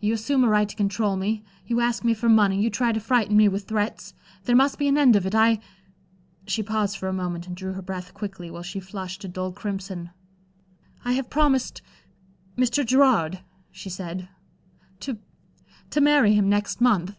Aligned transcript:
You 0.00 0.14
assume 0.14 0.42
a 0.42 0.48
right 0.48 0.66
to 0.66 0.74
control 0.74 1.16
me, 1.16 1.44
you 1.66 1.80
ask 1.80 2.02
me 2.02 2.14
for 2.14 2.30
money, 2.30 2.58
you 2.62 2.70
try 2.70 2.92
to 2.92 2.98
frighten 2.98 3.36
me 3.36 3.46
with 3.46 3.64
threats. 3.68 4.14
There 4.44 4.56
must 4.56 4.78
be 4.78 4.88
an 4.88 4.96
end 4.96 5.16
of 5.16 5.26
it. 5.26 5.34
I" 5.34 5.60
she 6.46 6.62
paused 6.62 6.96
for 6.96 7.08
a 7.08 7.12
moment, 7.12 7.46
and 7.46 7.54
drew 7.54 7.74
her 7.74 7.82
breath 7.82 8.14
quickly, 8.14 8.50
while 8.50 8.62
she 8.62 8.80
flushed 8.80 9.22
a 9.22 9.28
dull 9.28 9.52
crimson. 9.52 10.12
"I 11.04 11.12
have 11.12 11.28
promised 11.28 11.82
Mr. 12.56 12.86
Gerard," 12.86 13.40
she 13.70 13.90
said 13.90 14.30
"to 15.00 15.18
to 15.90 16.00
marry 16.00 16.32
him 16.32 16.48
next 16.48 16.80
month." 16.80 17.18